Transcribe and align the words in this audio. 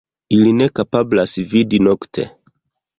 Ili 0.37 0.53
ne 0.61 0.69
kapablas 0.79 1.37
vidi 1.55 1.85
nokte. 1.91 2.31